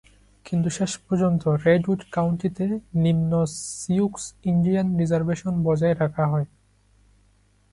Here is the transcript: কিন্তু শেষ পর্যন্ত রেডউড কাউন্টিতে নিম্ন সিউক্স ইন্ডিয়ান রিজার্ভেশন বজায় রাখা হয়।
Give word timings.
কিন্তু 0.45 0.69
শেষ 0.69 0.91
পর্যন্ত 1.05 1.43
রেডউড 1.65 2.01
কাউন্টিতে 2.11 2.65
নিম্ন 3.03 3.31
সিউক্স 3.75 4.23
ইন্ডিয়ান 4.43 4.87
রিজার্ভেশন 4.99 5.53
বজায় 5.67 5.95
রাখা 6.01 6.25
হয়। 6.27 6.47